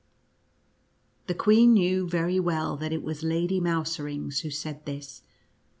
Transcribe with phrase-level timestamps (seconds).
[1.27, 5.21] The queen knew very well that it was Lady Mouserings who said this.